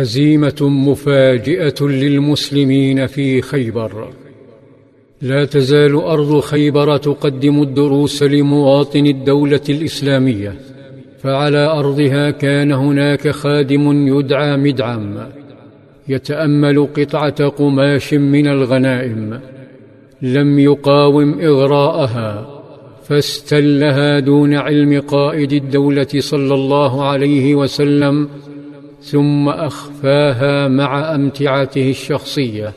هزيمة 0.00 0.60
مفاجئة 0.60 1.84
للمسلمين 1.86 3.06
في 3.06 3.42
خيبر. 3.42 4.08
لا 5.22 5.44
تزال 5.44 5.94
أرض 5.94 6.40
خيبر 6.40 6.96
تقدم 6.96 7.62
الدروس 7.62 8.22
لمواطن 8.22 9.06
الدولة 9.06 9.60
الإسلامية 9.68 10.54
فعلى 11.18 11.66
أرضها 11.66 12.30
كان 12.30 12.72
هناك 12.72 13.28
خادم 13.28 14.08
يدعى 14.18 14.56
مدعم 14.56 15.16
يتأمل 16.08 16.86
قطعة 16.96 17.48
قماش 17.48 18.14
من 18.14 18.46
الغنائم 18.46 19.40
لم 20.22 20.58
يقاوم 20.58 21.40
إغراءها 21.40 22.60
فاستلها 23.04 24.18
دون 24.18 24.54
علم 24.54 25.00
قائد 25.00 25.52
الدولة 25.52 26.08
صلى 26.18 26.54
الله 26.54 27.04
عليه 27.04 27.54
وسلم 27.54 28.28
ثم 29.04 29.48
أخفاها 29.48 30.68
مع 30.68 31.14
أمتعته 31.14 31.90
الشخصية. 31.90 32.72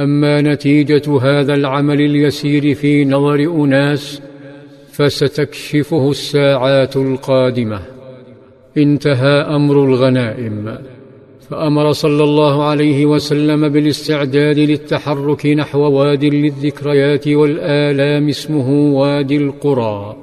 أما 0.00 0.40
نتيجة 0.40 1.18
هذا 1.22 1.54
العمل 1.54 2.00
اليسير 2.00 2.74
في 2.74 3.04
نظر 3.04 3.64
أناس 3.64 4.22
فستكشفه 4.92 6.10
الساعات 6.10 6.96
القادمة. 6.96 7.80
انتهى 8.76 9.40
أمر 9.40 9.84
الغنائم. 9.84 10.78
فأمر 11.50 11.92
صلى 11.92 12.24
الله 12.24 12.64
عليه 12.64 13.06
وسلم 13.06 13.68
بالاستعداد 13.68 14.58
للتحرك 14.58 15.46
نحو 15.46 15.78
واد 15.78 16.24
للذكريات 16.24 17.28
والآلام 17.28 18.28
اسمه 18.28 18.70
وادي 18.70 19.36
القرى. 19.36 20.16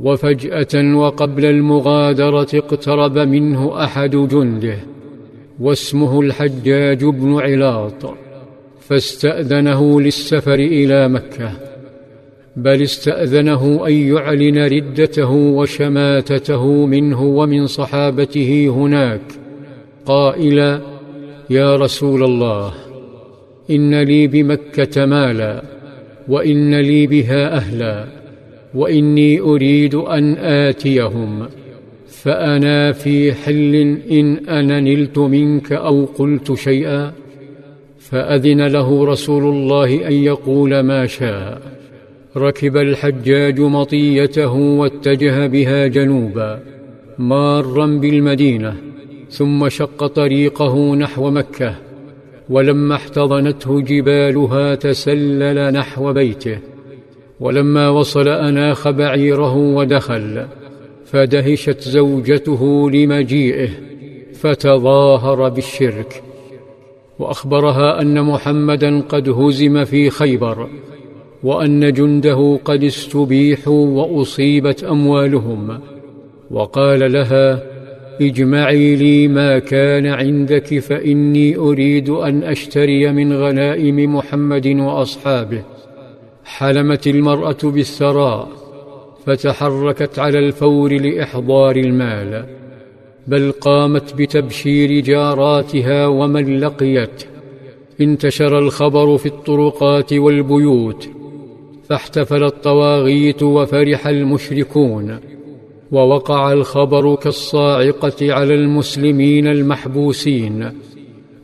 وفجأة 0.00 0.96
وقبل 0.96 1.44
المغادرة 1.44 2.48
اقترب 2.54 3.18
منه 3.18 3.84
أحد 3.84 4.10
جنده 4.10 4.78
واسمه 5.60 6.20
الحجاج 6.20 7.04
بن 7.04 7.34
علاط 7.34 8.14
فاستأذنه 8.80 10.00
للسفر 10.00 10.54
إلى 10.54 11.08
مكة 11.08 11.52
بل 12.56 12.82
استأذنه 12.82 13.86
أن 13.86 13.92
يعلن 13.92 14.58
ردته 14.58 15.30
وشماتته 15.30 16.86
منه 16.86 17.22
ومن 17.22 17.66
صحابته 17.66 18.68
هناك 18.68 19.20
قائلا 20.06 20.80
يا 21.50 21.76
رسول 21.76 22.22
الله 22.22 22.74
إن 23.70 24.02
لي 24.02 24.26
بمكة 24.26 25.06
مالا 25.06 25.62
وإن 26.28 26.74
لي 26.74 27.06
بها 27.06 27.56
أهلا. 27.56 28.17
وإني 28.74 29.40
أريد 29.40 29.94
أن 29.94 30.34
آتيهم 30.34 31.48
فأنا 32.08 32.92
في 32.92 33.32
حل 33.32 33.74
إن 34.10 34.36
أنا 34.48 34.80
نلت 34.80 35.18
منك 35.18 35.72
أو 35.72 36.04
قلت 36.04 36.54
شيئا 36.54 37.12
فأذن 37.98 38.66
له 38.66 39.04
رسول 39.04 39.44
الله 39.44 40.08
أن 40.08 40.12
يقول 40.12 40.80
ما 40.80 41.06
شاء. 41.06 41.62
ركب 42.36 42.76
الحجاج 42.76 43.60
مطيته 43.60 44.52
واتجه 44.54 45.46
بها 45.46 45.86
جنوبا 45.86 46.60
مارا 47.18 47.86
بالمدينة 47.86 48.76
ثم 49.30 49.68
شق 49.68 50.06
طريقه 50.06 50.94
نحو 50.94 51.30
مكة 51.30 51.74
ولما 52.50 52.94
احتضنته 52.94 53.80
جبالها 53.80 54.74
تسلل 54.74 55.72
نحو 55.72 56.12
بيته. 56.12 56.58
ولما 57.40 57.88
وصل 57.88 58.28
اناخ 58.28 58.88
بعيره 58.88 59.56
ودخل 59.56 60.46
فدهشت 61.04 61.80
زوجته 61.80 62.90
لمجيئه 62.90 63.68
فتظاهر 64.32 65.48
بالشرك 65.48 66.22
وأخبرها 67.18 68.00
أن 68.02 68.22
محمدا 68.22 69.00
قد 69.00 69.28
هزم 69.28 69.84
في 69.84 70.10
خيبر 70.10 70.68
وأن 71.42 71.92
جنده 71.92 72.58
قد 72.64 72.84
استبيحوا 72.84 73.86
وأصيبت 73.86 74.84
أموالهم 74.84 75.80
وقال 76.50 77.12
لها 77.12 77.62
اجمعي 78.20 78.96
لي 78.96 79.28
ما 79.28 79.58
كان 79.58 80.06
عندك 80.06 80.78
فإني 80.78 81.56
أريد 81.56 82.08
أن 82.08 82.42
أشتري 82.42 83.12
من 83.12 83.32
غنائم 83.32 84.14
محمد 84.16 84.66
وأصحابه 84.66 85.62
حلمت 86.48 87.06
المرأة 87.06 87.56
بالثراء 87.64 88.48
فتحركت 89.26 90.18
على 90.18 90.38
الفور 90.38 90.92
لإحضار 90.92 91.76
المال 91.76 92.44
بل 93.26 93.52
قامت 93.52 94.14
بتبشير 94.14 95.00
جاراتها 95.00 96.06
ومن 96.06 96.60
لقيت 96.60 97.24
انتشر 98.00 98.58
الخبر 98.58 99.18
في 99.18 99.26
الطرقات 99.26 100.12
والبيوت 100.12 101.08
فاحتفل 101.88 102.44
الطواغيت 102.44 103.42
وفرح 103.42 104.06
المشركون 104.06 105.18
ووقع 105.92 106.52
الخبر 106.52 107.14
كالصاعقة 107.14 108.32
على 108.34 108.54
المسلمين 108.54 109.46
المحبوسين. 109.46 110.72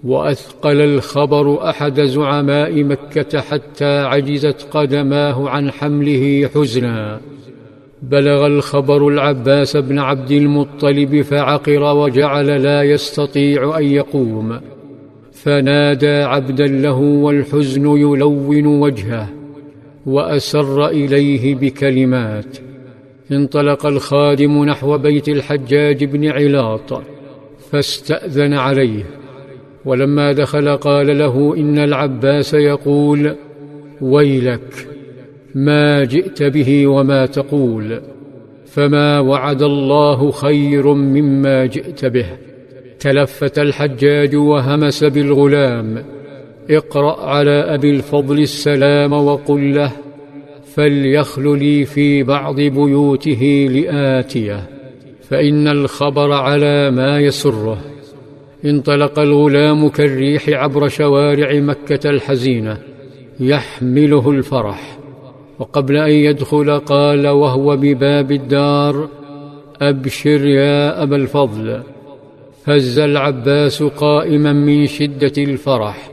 وأثقل 0.04 0.80
الخبر 0.80 1.68
أحد 1.70 2.00
زعماء 2.00 2.84
مكة 2.84 3.40
حتى 3.40 3.98
عجزت 3.98 4.66
قدماه 4.70 5.48
عن 5.48 5.70
حمله 5.70 6.50
حزنا. 6.54 7.20
بلغ 8.02 8.46
الخبر 8.46 9.08
العباس 9.08 9.76
بن 9.76 9.98
عبد 9.98 10.30
المطلب 10.30 11.22
فعقر 11.22 11.82
وجعل 11.82 12.62
لا 12.62 12.82
يستطيع 12.82 13.78
أن 13.78 13.84
يقوم. 13.84 14.60
فنادى 15.32 16.22
عبدا 16.22 16.66
له 16.66 16.98
والحزن 16.98 17.86
يلون 17.86 18.66
وجهه 18.66 19.28
وأسر 20.06 20.86
إليه 20.86 21.54
بكلمات. 21.54 22.58
انطلق 23.32 23.86
الخادم 23.86 24.64
نحو 24.64 24.98
بيت 24.98 25.28
الحجاج 25.28 26.04
بن 26.04 26.28
علاط 26.28 27.02
فاستأذن 27.70 28.52
عليه. 28.52 29.23
ولما 29.84 30.32
دخل 30.32 30.76
قال 30.76 31.18
له 31.18 31.54
إن 31.56 31.78
العباس 31.78 32.54
يقول 32.54 33.34
ويلك 34.00 34.88
ما 35.54 36.04
جئت 36.04 36.42
به 36.42 36.86
وما 36.86 37.26
تقول 37.26 38.00
فما 38.66 39.20
وعد 39.20 39.62
الله 39.62 40.30
خير 40.30 40.94
مما 40.94 41.66
جئت 41.66 42.04
به 42.04 42.26
تلفت 42.98 43.58
الحجاج 43.58 44.36
وهمس 44.36 45.04
بالغلام 45.04 46.04
اقرأ 46.70 47.26
على 47.26 47.50
أبي 47.50 47.90
الفضل 47.90 48.38
السلام 48.38 49.12
وقل 49.12 49.74
له 49.74 49.92
فليخل 50.74 51.58
لي 51.58 51.84
في 51.84 52.22
بعض 52.22 52.60
بيوته 52.60 53.68
لآتيه 53.70 54.68
فإن 55.28 55.68
الخبر 55.68 56.32
على 56.32 56.90
ما 56.90 57.20
يسره 57.20 57.93
انطلق 58.64 59.18
الغلام 59.18 59.88
كالريح 59.88 60.48
عبر 60.48 60.88
شوارع 60.88 61.60
مكة 61.60 62.10
الحزينة 62.10 62.78
يحمله 63.40 64.30
الفرح. 64.30 64.98
وقبل 65.58 65.96
أن 65.96 66.10
يدخل 66.10 66.78
قال 66.78 67.28
وهو 67.28 67.76
بباب 67.76 68.32
الدار 68.32 69.08
أبشر 69.82 70.46
يا 70.46 71.02
أبا 71.02 71.16
الفضل. 71.16 71.82
هز 72.66 72.98
العباس 72.98 73.82
قائما 73.82 74.52
من 74.52 74.86
شدة 74.86 75.42
الفرح 75.42 76.10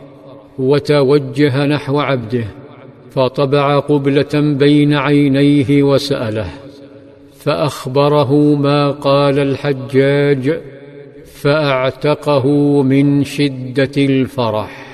وتوجه 0.60 1.66
نحو 1.66 2.00
عبده 2.00 2.46
فطبع 3.12 3.80
قبلة 3.80 4.30
بين 4.34 4.94
عينيه 4.94 5.84
وسأله 5.84 6.50
فأخبره 7.34 8.56
ما 8.56 8.92
قال 8.92 9.40
الحجاج 9.40 10.60
فاعتقه 11.42 12.48
من 12.84 13.24
شدة 13.24 13.92
الفرح. 13.98 14.91